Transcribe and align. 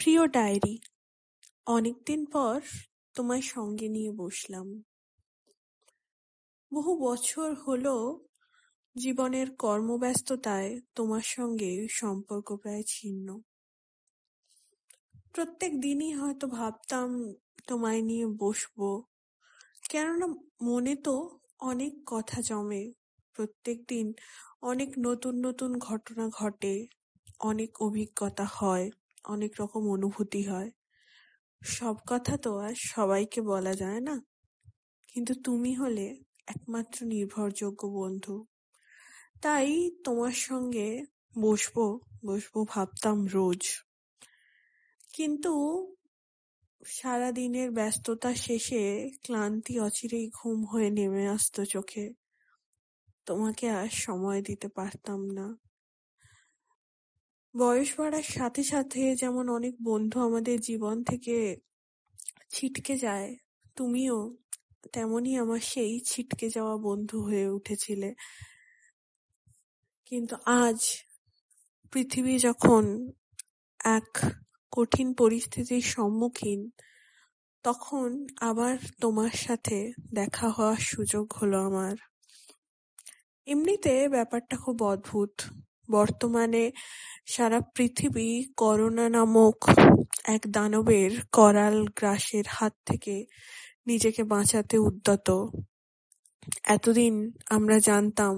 প্রিয় 0.00 0.28
ডায়েরি, 0.28 0.78
অনেকদিন 1.66 2.26
পর 2.26 2.60
তোমায় 3.14 3.40
সঙ্গে 3.40 3.88
নিয়ে 3.88 4.10
বসলাম। 4.10 4.84
বহু 6.72 6.98
বছর 6.98 7.54
হলো 7.54 8.26
জীবনের 8.96 9.56
কর্মব্যস্ততায় 9.56 10.80
তোমার 10.94 11.20
সঙ্গে 11.20 11.88
সম্পর্ক 11.90 12.56
প্রায় 12.56 12.82
ছিন্ন। 12.82 13.40
প্রত্যেক 15.32 15.80
দিনই 15.80 16.12
হয়তো 16.12 16.46
ভাবতাম 16.46 17.32
তোমায় 17.66 18.02
নিয়ে 18.02 18.26
বসবো। 18.26 19.02
কেননা 19.90 20.26
মনে 20.62 20.96
তো 20.96 21.38
অনেক 21.60 21.92
কথা 22.06 22.40
জমে। 22.40 22.92
প্রত্যেক 23.34 23.86
দিন 23.86 24.12
অনেক 24.62 24.90
নতুন 24.98 25.46
নতুন 25.46 25.78
ঘটনা 25.78 26.28
ঘটে। 26.28 26.86
অনেক 27.40 27.82
অভিজ্ঞতা 27.82 28.44
হয়। 28.44 28.90
অনেক 29.24 29.60
রকম 29.60 29.90
অনুভূতি 29.90 30.42
হয়। 30.42 30.70
সব 31.62 31.96
কথা 32.06 32.36
তো 32.36 32.58
আর 32.58 32.74
সবাইকে 32.74 33.40
বলা 33.40 33.74
যায় 33.74 34.00
না। 34.00 34.20
কিন্তু 35.08 35.34
তুমি 35.44 35.74
হলে 35.74 36.20
একমাত্র 36.46 37.06
নির্ভরযোগ্য 37.06 37.86
বন্ধু। 37.86 38.46
তাই 39.42 39.90
তোমার 40.04 40.32
সঙ্গে 40.32 41.04
বসবো 41.38 42.00
বসবো 42.24 42.64
ভাবতাম 42.64 43.26
রোজ। 43.26 43.68
কিন্তু 45.12 45.52
সারাদিনের 46.86 47.70
ব্যস্ততা 47.70 48.34
শেষে 48.34 49.10
ক্লান্তি, 49.22 49.80
অচিরেই 49.80 50.30
ঘুম 50.34 50.64
হয়ে 50.64 50.90
নেমে 50.90 51.26
আসতো 51.26 51.64
চোখে। 51.64 52.14
তোমাকে 53.26 53.68
আর 53.70 53.88
সময় 53.88 54.42
দিতে 54.42 54.68
পারতাম 54.68 55.30
না। 55.30 55.69
বয়স 57.56 58.00
বাড়ার 58.00 58.22
সাথে 58.22 58.62
সাথে 58.64 59.16
যেমন 59.16 59.48
অনেক 59.48 59.74
বন্ধু 59.82 60.20
আমাদের 60.20 60.60
জীবন 60.60 61.04
থেকে 61.04 61.56
ছিটকে 62.50 62.96
যায়, 62.96 63.36
তুমিও 63.76 64.36
তেমনই 64.92 65.36
আমার 65.36 65.60
সেই 65.60 66.00
ছিটকে 66.00 66.48
যাওয়া 66.48 66.76
বন্ধু 66.76 67.22
হয়ে 67.22 67.48
উঠেছিলে। 67.48 68.14
কিন্তু 70.04 70.36
আজ 70.44 71.04
পৃথিবী 71.92 72.38
যখন 72.38 73.10
এক 73.84 74.08
কঠিন 74.72 75.14
পরিস্থিতির 75.14 75.80
সম্মুখীন, 75.80 76.70
তখন 77.64 78.26
আবার 78.40 78.78
তোমার 79.00 79.30
সাথে 79.30 79.92
দেখা 80.14 80.48
হওয়ার 80.48 80.76
সুযোগ 80.76 81.32
হলো 81.32 81.58
আমার। 81.62 81.96
এমনিতে 83.46 84.08
ব্যাপারটা 84.08 84.56
খুব 84.56 84.82
অদ্ভুত। 84.82 85.40
বর্তমানে 85.90 86.64
সারা 87.26 87.58
পৃথিবী 87.74 88.28
করোনা 88.56 89.06
নামক 89.08 89.58
এক 90.26 90.42
দানবের 90.46 91.10
করাল 91.32 91.76
গ্রাসের 91.96 92.46
হাত 92.48 92.74
থেকে 92.86 93.14
নিজেকে 93.86 94.22
বাঁচাতে 94.24 94.76
উদ্যত। 94.78 95.28
এতদিন 96.66 97.14
আমরা 97.50 97.76
জানতাম 97.78 98.34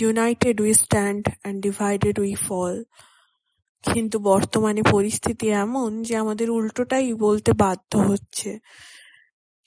united 0.00 0.56
we 0.60 0.72
stand 0.74 1.22
and 1.40 1.58
divided 1.62 2.16
we 2.18 2.34
fall 2.46 2.74
কিন্তু 3.84 4.16
বর্তমানে 4.18 4.82
পরিস্থিতি 4.90 5.46
এমন 5.64 5.90
যে 6.02 6.14
আমাদের 6.16 6.48
উল্টোটাই 6.50 7.08
বলতে 7.14 7.50
বাধ্য 7.52 7.92
হচ্ছে। 8.08 8.50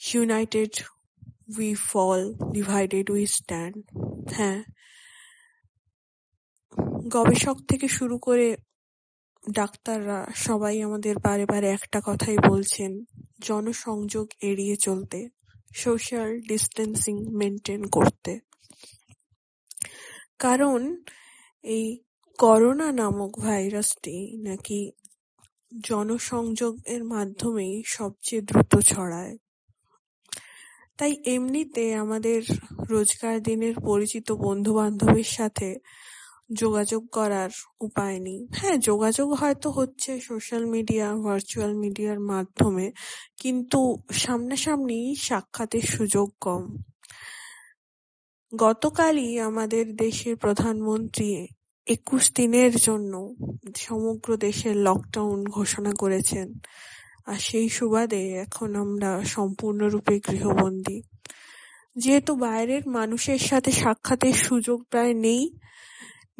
United 0.02 0.74
we 1.58 1.70
fall 1.90 2.22
divided 2.52 3.06
we 3.12 3.24
stand 3.26 3.78
হ্যাঁ 4.34 4.60
গবেষক 7.08 7.58
থেকে 7.68 7.88
শুরু 7.88 8.18
করে 8.18 8.58
ডাক্তাররা 9.52 10.28
সবাই 10.36 10.82
আমাদের 10.82 11.16
বারে 11.18 11.46
বারে 11.46 11.70
একটা 11.70 12.02
কথাই 12.06 12.38
বলছেন, 12.50 13.04
জনসংযোগ 13.40 14.28
এড়িয়ে 14.42 14.76
চলতে, 14.76 15.30
সোশ্যাল 15.76 16.40
ডিস্টেন্সিং 16.42 17.26
মেনটেন 17.34 17.84
করতে। 17.84 18.40
কারণ 20.40 21.02
এই 21.64 22.00
করোনা 22.38 22.92
নামক 22.92 23.40
ভাইরাসটি 23.40 24.38
নাকি 24.38 24.92
জনসংযোগের 25.84 27.04
মাধ্যমেই 27.04 27.84
সবচেয়ে 27.86 28.42
দ্রুত 28.42 28.80
ছড়ায়। 28.80 29.38
তাই 30.98 31.16
এমনিতে 31.26 31.94
আমাদের 31.96 32.42
রোজকার 32.90 33.44
দিনের 33.44 33.74
পরিচিত 33.86 34.32
বন্ধু 34.32 34.74
বান্ধবের 34.74 35.24
সাথে 35.24 35.76
যোগাযোগ 36.54 37.08
করার 37.10 37.50
উপায় 37.82 38.20
নেই। 38.20 38.48
হ্যাঁ 38.52 38.78
যোগাযোগ 38.78 39.34
হয়তো 39.34 39.72
হচ্ছে 39.72 40.20
সোশ্যাল 40.20 40.66
মিডিয়া 40.66 41.16
ভার্চুয়াল 41.16 41.74
মিডিয়ার 41.74 42.20
মাধ্যমে, 42.20 42.92
কিন্তু 43.38 43.98
সামনাসামনি 44.12 45.16
সাক্ষাতের 45.16 45.82
সুযোগ 45.82 46.34
কম। 46.42 46.78
গতকালই 48.56 49.40
আমাদের 49.40 49.96
দেশের 49.96 50.36
প্রধানমন্ত্রী 50.36 51.48
একুশ 51.88 52.32
দিনের 52.34 52.76
জন্য 52.76 53.36
সমগ্র 53.78 54.38
দেশের 54.38 54.78
লকডাউন 54.78 55.44
ঘোষণা 55.44 55.92
করেছেন। 55.94 56.60
আর 57.26 57.36
সেই 57.36 57.70
সুবাদে 57.70 58.30
এখন 58.34 58.76
আমরা 58.76 59.24
সম্পূর্ণরূপে 59.24 60.20
গৃহবন্দী। 60.20 61.02
যেহেতু 61.96 62.36
বাইরের 62.36 62.88
মানুষের 62.88 63.38
সাথে 63.38 63.72
সাক্ষাতের 63.72 64.34
সুযোগ 64.34 64.84
প্রায় 64.84 65.14
নেই 65.14 65.58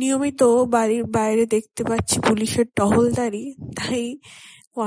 নিয়মিত 0.02 0.42
বাড়ির 0.76 1.04
বাইরে 1.18 1.44
দেখতে 1.56 1.82
পাচ্ছি 1.90 2.18
পুলিশের 2.28 2.68
টহলদারি, 2.80 3.46
তাই 3.80 4.06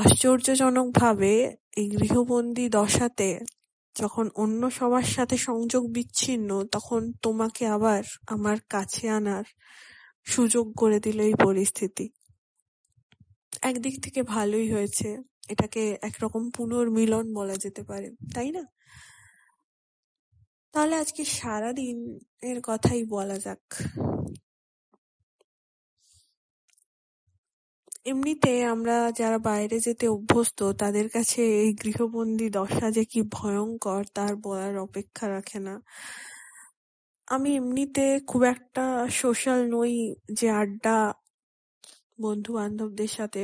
আশ্চর্যজনকভাবে 0.00 1.32
এই 1.80 1.86
গৃহবন্দী 1.94 2.66
দশাতে 2.76 3.30
যখন 3.94 4.26
অন্য 4.42 4.62
সবার 4.78 5.06
সাথে 5.16 5.36
সংযোগ 5.48 5.82
বিচ্ছিন্ন, 5.96 6.50
তখন 6.74 7.00
তোমাকে 7.24 7.62
আবার 7.76 8.02
আমার 8.34 8.58
কাছে 8.74 9.04
আনার 9.18 9.46
সুযোগ 10.32 10.66
করে 10.80 10.98
দিল 11.04 11.18
এই 11.28 11.34
পরিস্থিতি। 11.46 12.06
একদিক 13.70 13.94
থেকে 14.04 14.20
ভালোই 14.34 14.66
হয়েছে, 14.74 15.08
এটাকে 15.52 15.82
একরকম 16.08 16.42
পুনর্মিলন 16.56 17.26
বলা 17.38 17.56
যেতে 17.64 17.82
পারে, 17.90 18.08
তাই 18.34 18.48
না? 18.56 18.64
তাহলে 20.74 20.94
আজকে 21.02 21.22
সারাদিন 21.36 21.96
এর 22.50 22.58
কথাই 22.68 23.00
বলা 23.14 23.36
যাক। 23.44 23.62
এমনিতে 28.06 28.64
আমরা 28.64 28.96
যারা 29.18 29.38
বাইরে 29.40 29.76
যেতে 29.80 30.06
অভ্যস্ত, 30.08 30.58
তাদের 30.74 31.06
কাছে 31.08 31.40
এই 31.62 31.70
গৃহবন্দী 31.74 32.48
দশা 32.50 32.86
যে 32.90 33.04
কি 33.04 33.20
ভয়ঙ্কর, 33.32 34.02
তার 34.14 34.32
বলার 34.36 34.74
অপেক্ষা 34.78 35.26
রাখে 35.28 35.58
না। 35.60 35.74
আমি 37.28 37.50
এমনিতে 37.56 38.04
খুব 38.26 38.42
একটা 38.44 38.84
সোশ্যাল 39.12 39.60
নই 39.70 39.94
যে 40.32 40.46
আড্ডা 40.52 40.96
বন্ধু 42.20 42.50
বান্ধবদের 42.54 43.08
সাথে, 43.08 43.42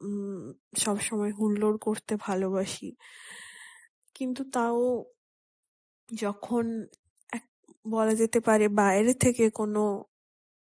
উম, 0.00 0.42
সবসময় 0.78 1.32
হুল্লোড় 1.32 1.78
করতে 1.78 2.12
ভালোবাসি। 2.20 2.88
কিন্তু 4.14 4.42
তাও 4.52 4.80
যখন 6.08 6.64
এক, 7.32 7.44
বলা 7.86 8.14
যেতে 8.14 8.38
পারে 8.40 8.66
বাইরে 8.74 9.12
থেকে 9.14 9.44
কোনো 9.50 9.82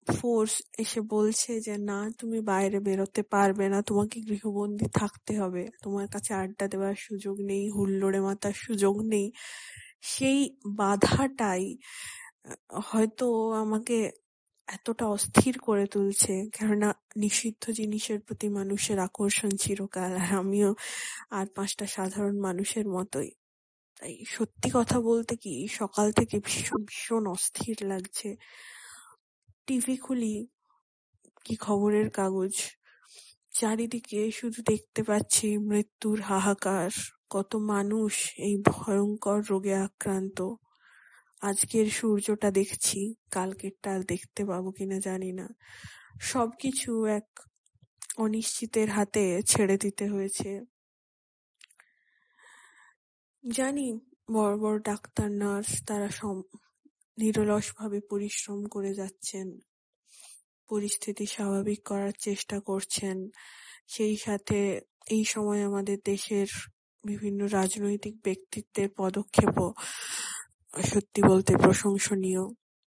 ফোর্স 0.08 0.54
এসে 0.80 1.02
বলছে 1.10 1.52
যে, 1.62 1.76
না, 1.82 2.00
তুমি 2.20 2.40
বাইরে 2.42 2.80
বেরোতে 2.80 3.22
পারবে 3.24 3.66
না। 3.70 3.80
তোমাকে 3.82 4.18
গৃহবন্দী 4.22 4.88
থাকতে 4.94 5.34
হবে। 5.40 5.64
তোমার 5.84 6.08
কাছে 6.08 6.32
আড্ডা 6.34 6.66
দেওয়ার 6.68 6.96
সুযোগ 6.98 7.36
নেই, 7.42 7.64
হুল্লোড়ে 7.70 8.20
মাতার 8.22 8.56
সুযোগ 8.58 8.96
নেই। 9.06 9.28
সেই 10.04 10.40
বাধাটাই 10.78 11.66
হয়তো 12.90 13.28
আমাকে 13.54 13.98
এতটা 14.68 15.06
অস্থির 15.08 15.56
করে 15.60 15.86
তুলছে। 15.88 16.34
কেননা 16.54 16.90
নিষিদ্ধ 17.18 17.64
জিনিসের 17.72 18.20
প্রতি 18.20 18.48
মানুষের 18.50 19.00
আকর্ষণ 19.00 19.52
চিরকাল, 19.58 20.12
আর 20.24 20.32
আমিও 20.38 20.72
আর 21.32 21.46
পাঁচটা 21.56 21.86
সাধারণ 21.88 22.36
মানুষের 22.40 22.86
মতোই। 22.90 23.30
তাই 24.02 24.16
সত্যি 24.28 24.70
কথা 24.74 24.98
বলতে 25.02 25.34
কি, 25.36 25.54
সকাল 25.72 26.08
থেকে 26.12 26.36
ভীষণ 26.40 26.82
ভীষণ 26.86 27.24
অস্থির 27.28 27.78
লাগছে। 27.86 28.30
টিভি 29.72 29.98
খুলি 29.98 30.48
কি 31.46 31.56
খবরের 31.56 32.10
কাগজ? 32.10 32.52
চারিদিকে 33.60 34.32
শুধু 34.32 34.62
দেখতে 34.70 35.04
পাচ্ছি 35.04 35.58
মৃত্যুর 35.58 36.22
হাহাকার। 36.22 36.90
কত 37.30 37.56
মানুষ 37.56 38.34
এই 38.38 38.64
ভয়ঙ্কর 38.66 39.44
রোগে 39.50 39.76
আক্রান্ত। 39.76 40.54
আজকের 41.42 41.90
সূর্যটা 41.90 42.52
দেখছি, 42.52 43.16
কালকেরটা 43.32 43.96
আর 43.96 44.00
দেখতে 44.00 44.46
পাবো 44.46 44.72
কিনা 44.72 45.00
জানি 45.00 45.32
না। 45.32 45.48
সবকিছু 46.22 47.06
এক 47.06 47.40
অনিশ্চিতের 48.18 48.90
হাতে 48.90 49.42
ছেড়ে 49.42 49.78
দিতে 49.78 50.08
হয়েছে। 50.08 50.62
জানি 53.50 54.00
বড় 54.32 54.58
বড় 54.58 54.80
ডাক্তার, 54.80 55.32
নার্স 55.32 55.86
তারা 55.86 56.10
নিরলসভাবে 57.18 58.00
পরিশ্রম 58.10 58.60
করে 58.66 58.94
যাচ্ছেন, 58.94 59.48
পরিস্থিতি 60.70 61.26
স্বাভাবিক 61.26 61.80
করার 61.86 62.14
চেষ্টা 62.20 62.60
করছেন। 62.60 63.18
সেই 63.88 64.16
সাথে 64.18 64.82
এই 65.10 65.24
সময় 65.26 65.62
আমাদের 65.64 65.98
দেশের 66.06 66.48
বিভিন্ন 67.04 67.40
রাজনৈতিক 67.48 68.16
ব্যক্তিত্বের 68.24 68.90
পদক্ষেপও 68.98 69.70
সত্যি 70.86 71.22
বলতে 71.22 71.54
প্রশংসনীয়। 71.58 72.44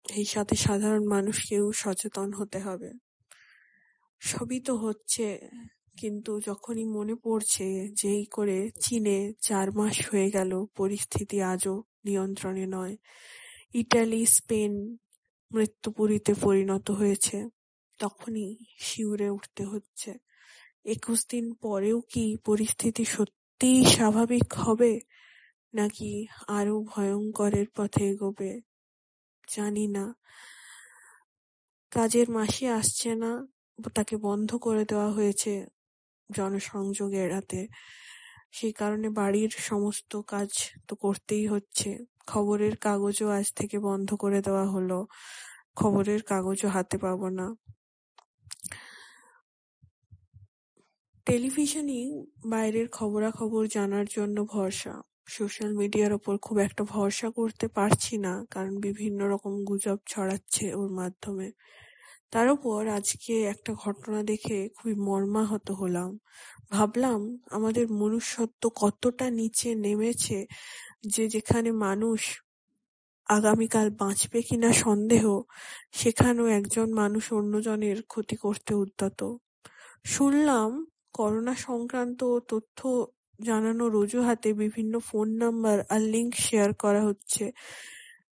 এই 0.06 0.26
সাথে 0.26 0.56
সাধারণ 0.56 1.04
মানুষকেও 1.06 1.66
সচেতন 1.72 2.34
হতে 2.34 2.60
হবে। 2.60 2.90
সবই 4.22 4.60
তো 4.60 4.74
হচ্ছে, 4.76 5.26
কিন্তু 5.98 6.32
যখনই 6.40 6.86
মনে 6.86 7.16
পড়ছে 7.16 7.68
যে 7.94 8.14
করে 8.32 8.58
চীনে 8.82 9.34
চার 9.42 9.68
মাস 9.72 9.96
হয়ে 10.10 10.30
গেল, 10.32 10.52
পরিস্থিতি 10.76 11.38
আজও 11.42 11.76
নিয়ন্ত্রণে 12.06 12.66
নয়। 12.66 12.96
ইটালি, 13.78 14.22
স্পেন 14.26 14.74
মৃত্যুপুরীতে 15.52 16.34
পরিণত 16.42 16.92
হয়েছে। 16.92 17.38
তখনই 18.00 18.50
শিউরে 18.80 19.30
উঠতে 19.30 19.64
হচ্ছে। 19.64 20.12
একুশ 20.86 21.20
দিন 21.30 21.46
পরেও 21.54 21.98
কি 22.02 22.26
পরিস্থিতি 22.46 23.04
সত্যিই 23.06 23.86
স্বাভাবিক 23.86 24.54
হবে, 24.54 25.00
নাকি 25.74 26.12
আরও 26.48 26.76
ভয়ঙ্করের 26.84 27.68
পথে 27.76 28.04
এগোবে, 28.10 28.52
জানি 29.56 29.88
না। 29.88 30.06
কাজের 31.92 32.28
মাসি 32.30 32.66
আসছে 32.68 33.10
না, 33.16 33.32
তাকে 33.96 34.16
বন্ধ 34.18 34.50
করে 34.56 34.84
দেওয়া 34.86 35.10
হয়েছে 35.12 35.54
জনসংযোগ 36.30 37.10
এড়াতে। 37.14 37.68
সেই 38.52 38.74
কারণে 38.74 39.08
বাড়ির 39.10 39.50
সমস্ত 39.50 40.12
কাজ 40.28 40.50
তো 40.88 40.94
করতেই 40.96 41.46
হচ্ছে। 41.48 41.92
খবরের 42.28 42.76
কাগজও 42.78 43.28
আজ 43.30 43.48
থেকে 43.56 43.78
বন্ধ 43.80 44.10
করে 44.14 44.40
দেওয়া 44.42 44.66
হলো। 44.66 45.00
খবরের 45.76 46.22
কাগজও 46.24 46.68
হাতে 46.68 46.98
পাবো 46.98 47.28
না। 47.30 47.48
টেলিভিশনই 51.28 52.04
বাইরের 52.46 52.88
খবরাখবর 52.90 53.64
জানার 53.68 54.06
জন্য 54.06 54.38
ভরসা। 54.46 54.94
সোশ্যাল 55.28 55.72
মিডিয়ার 55.74 56.12
ওপর 56.14 56.34
খুব 56.38 56.58
একটা 56.58 56.84
ভরসা 56.84 57.28
করতে 57.30 57.66
পারছি 57.68 58.14
না, 58.18 58.34
কারণ 58.52 58.74
বিভিন্ন 58.80 59.20
রকম 59.28 59.54
গুজব 59.64 59.98
ছড়াচ্ছে 60.08 60.66
ওর 60.74 60.90
মাধ্যমে। 60.92 61.48
তার 62.32 62.48
উপর 62.50 62.80
আজকে 62.88 63.34
একটা 63.44 63.72
ঘটনা 63.74 64.20
দেখে 64.24 64.58
খুবই 64.70 64.96
মর্মাহত 65.08 65.68
হলাম। 65.72 66.12
ভাবলাম 66.72 67.22
আমাদের 67.50 67.86
মনুষ্যত্ব 67.92 68.64
কতটা 68.76 69.30
নিচে 69.32 69.76
নেমেছে 69.76 70.46
যে 71.08 71.28
যেখানে 71.28 71.72
মানুষ 71.72 72.42
আগামীকাল 73.28 73.90
বাঁচবে 73.90 74.42
কিনা 74.42 74.74
সন্দেহ, 74.74 75.26
সেখানেও 75.92 76.48
একজন 76.48 76.94
মানুষ 76.94 77.34
অন্যজনের 77.34 78.02
ক্ষতি 78.02 78.36
করতে 78.36 78.74
উদ্যত। 78.74 79.20
শুনলাম 80.06 80.70
করোনা 81.14 81.56
সংক্রান্ত 81.56 82.22
তথ্য 82.48 82.80
জানানোর 83.40 83.96
অজুহাতে 83.96 84.54
বিভিন্ন 84.54 85.00
ফোন 85.00 85.28
নাম্বার 85.38 85.78
আর 85.90 86.02
লিঙ্ক 86.02 86.36
শেয়ার 86.36 86.74
করা 86.74 87.02
হচ্ছে। 87.04 87.52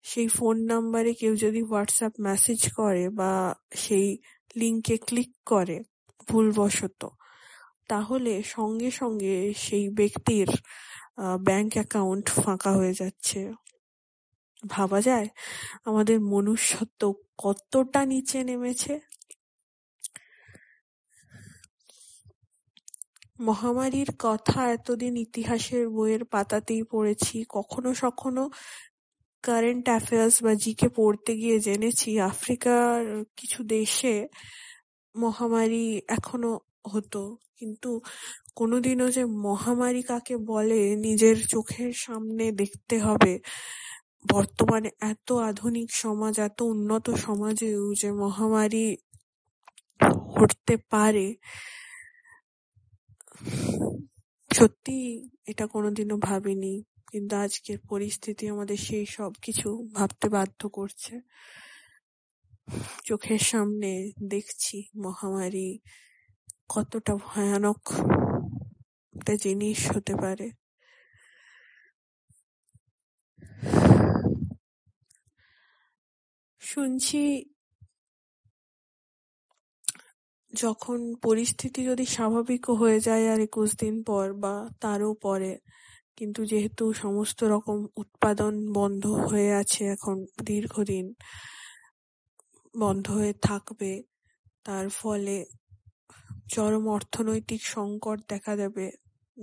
সেই 0.03 0.27
ফোন 0.27 0.55
নাম্বারে 0.65 1.13
কেউ 1.13 1.35
যদি 1.35 1.61
হোয়াটসঅ্যাপ 1.61 2.13
মেসেজ 2.19 2.71
করে 2.71 3.09
বা 3.09 3.55
সেই 3.75 4.17
লিঙ্কে 4.55 4.97
ক্লিক 4.97 5.31
করে, 5.45 5.77
ভুলবশত। 6.27 7.01
তাহলে 7.89 8.43
সঙ্গে 8.43 8.91
সঙ্গে 8.91 9.53
সেই 9.53 9.89
ব্যক্তির 9.89 10.49
ব্যাংক 11.43 11.73
অ্যাকাউন্ট 11.73 12.29
ফাঁকা 12.29 12.71
হয়ে 12.71 12.93
যাচ্ছে। 12.93 13.39
ভাবা 14.69 15.01
যায়? 15.01 15.27
আমাদের 15.85 16.21
মনুষ্যত্ব 16.21 17.01
কতটা 17.37 18.05
নিচে 18.05 18.43
নেমেছে? 18.43 18.93
মহামারীর 23.39 24.09
কথা 24.19 24.59
এতদিন 24.71 25.17
ইতিহাসের 25.17 25.89
বইয়ের 25.89 26.25
পাতাতেই 26.25 26.83
পড়েছি। 26.83 27.43
কখনো 27.49 27.93
সখনো 27.93 28.49
কারেন্ট 29.43 29.85
অ্যাফেয়ার্স 29.89 30.43
বা 30.43 30.53
জিকে 30.55 30.89
পড়তে 30.89 31.31
গিয়ে 31.37 31.59
জেনেছি, 31.59 32.09
আফ্রিকার 32.19 33.25
কিছু 33.37 33.63
দেশে 33.63 34.27
মহামারী 35.15 35.85
এখনও 36.07 36.59
হতো। 36.93 37.21
কিন্তু 37.61 37.89
কোনোদিনও 38.55 39.07
যে 39.11 39.23
মহামারী 39.25 40.01
কাকে 40.01 40.35
বলে 40.37 40.81
নিজের 40.95 41.37
চোখের 41.47 41.91
সামনে 41.95 42.45
দেখতে 42.51 42.95
হবে। 42.99 43.33
বর্তমানে 44.25 44.89
এত 45.01 45.31
আধুনিক 45.31 45.89
সমাজ, 45.93 46.33
এত 46.39 46.59
উন্নত 46.61 47.05
সমাজেও 47.17 47.83
যে 47.93 48.09
মহামারী 48.11 48.85
ঘটতে 50.29 50.75
পারে, 50.91 51.27
সত্যি 54.51 54.97
এটা 55.47 55.65
কোনোদিনও 55.67 56.17
ভাবিনি। 56.17 56.75
কিন্তু 57.07 57.33
আজকের 57.35 57.79
পরিস্থিতি 57.89 58.43
আমাদের 58.49 58.77
সেই 58.77 59.05
সব 59.05 59.31
কিছু 59.41 59.67
ভাবতে 59.93 60.27
বাধ্য 60.29 60.61
করছে। 60.69 61.13
চোখের 63.05 63.39
সামনে 63.39 63.91
দেখছি 64.27 64.77
মহামারী 64.95 65.69
কতটা 66.69 67.15
ভয়ানক 67.15 67.81
একটা 69.13 69.33
জিনিস 69.35 69.79
হতে 69.95 70.13
পারে। 70.15 70.47
শুনছি 76.61 77.21
যখন 80.53 80.99
পরিস্থিতি 81.23 81.79
যদি 81.85 82.05
স্বাভাবিকও 82.05 82.73
হয়ে 82.75 82.99
যায় 82.99 83.25
আর 83.33 83.39
একুশ 83.39 83.69
দিন 83.75 83.95
পর 84.03 84.33
বা 84.33 84.69
তারও 84.79 85.13
পরে, 85.13 85.59
কিন্তু 86.17 86.45
যেহেতু 86.45 86.93
সমস্ত 86.93 87.39
রকম 87.43 87.87
উৎপাদন 87.97 88.53
বন্ধ 88.73 89.03
হয়ে 89.07 89.51
আছে 89.53 89.81
এখন, 89.85 90.25
দীর্ঘদিন 90.43 91.05
বন্ধ 92.75 93.05
হয়ে 93.11 93.33
থাকবে, 93.41 94.03
তার 94.63 94.89
ফলে 94.89 95.45
চরম 96.49 96.87
অর্থনৈতিক 96.87 97.65
সংকট 97.65 98.19
দেখা 98.29 98.55
দেবে। 98.55 98.91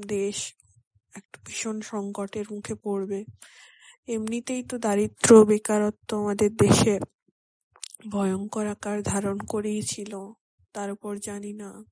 দেশ 0.06 0.54
একটা 1.14 1.38
ভীষণ 1.46 1.80
সংকটের 1.80 2.44
মুখে 2.50 2.74
পড়বে। 2.74 3.24
এমনিতেই 4.06 4.62
তো 4.62 4.78
দারিদ্র, 4.78 5.44
বেকারত্ব 5.44 6.18
আমাদের 6.18 6.56
দেশে 6.56 6.98
ভয়ঙ্কর 8.08 8.66
আকার 8.66 9.02
ধারণ 9.02 9.38
করেই 9.38 9.82
ছিল। 9.82 10.32
তার 10.72 10.94
জানি 11.22 11.52
না, 11.52 11.84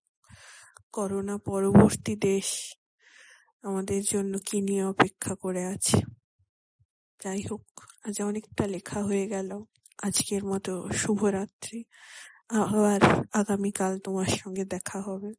করোনা 0.93 1.39
পরবর্তী 1.39 2.17
দেশ 2.17 2.77
আমাদের 3.63 4.03
জন্য 4.03 4.39
কি 4.47 4.61
নিয়ে 4.61 4.85
অপেক্ষা 4.85 5.35
করে 5.35 5.65
আছে। 5.65 5.99
যাই 7.23 7.43
হোক, 7.43 7.81
আজ 8.05 8.23
অনেকটা 8.23 8.67
লেখা 8.67 9.05
হয়ে 9.05 9.27
গেল। 9.27 9.63
আজকের 10.03 10.45
মতো 10.45 10.89
শুভরাত্রি। 10.93 11.85
আবার 12.51 13.01
আগামীকাল 13.33 13.93
তোমার 14.05 14.29
সঙ্গে 14.37 14.65
দেখা 14.67 14.99
হবে। 15.03 15.31